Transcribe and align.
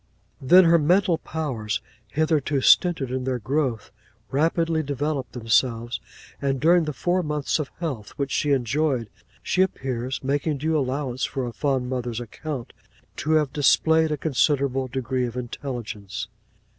'Then 0.41 0.63
her 0.63 0.79
mental 0.79 1.19
powers, 1.19 1.79
hitherto 2.07 2.59
stinted 2.59 3.11
in 3.11 3.23
their 3.23 3.37
growth, 3.37 3.91
rapidly 4.31 4.81
developed 4.81 5.33
themselves; 5.33 5.99
and 6.41 6.59
during 6.59 6.85
the 6.85 6.91
four 6.91 7.21
months 7.21 7.59
of 7.59 7.69
health 7.77 8.09
which 8.17 8.31
she 8.31 8.49
enjoyed, 8.51 9.11
she 9.43 9.61
appears 9.61 10.23
(making 10.23 10.57
due 10.57 10.75
allowance 10.75 11.23
for 11.23 11.45
a 11.45 11.53
fond 11.53 11.87
mother's 11.87 12.19
account) 12.19 12.73
to 13.15 13.33
have 13.33 13.53
displayed 13.53 14.11
a 14.11 14.17
considerable 14.17 14.87
degree 14.87 15.27
of 15.27 15.37
intelligence. 15.37 16.27